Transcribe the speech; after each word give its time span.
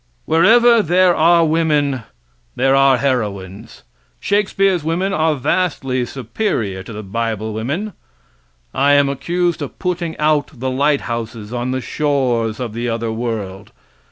]Wherever 0.25 0.81
there 0.81 1.15
are 1.15 1.45
women 1.45 2.01
there 2.55 2.75
are 2.75 2.97
heroines. 2.97 3.83
Shakespeare's 4.19 4.83
women 4.83 5.13
are 5.13 5.35
vastly 5.35 6.05
superior 6.07 6.81
to 6.81 6.91
the 6.91 7.03
bible 7.03 7.53
women. 7.53 7.93
I 8.73 8.93
am 8.93 9.09
accused 9.09 9.61
of 9.61 9.77
putting 9.77 10.17
out 10.17 10.59
the 10.59 10.71
light 10.71 11.01
houses 11.01 11.53
on 11.53 11.69
the 11.69 11.81
shores 11.81 12.59
of 12.59 12.73
the 12.73 12.89
other 12.89 13.11
world. 13.11 13.71